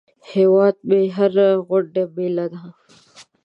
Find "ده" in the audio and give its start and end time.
2.51-2.61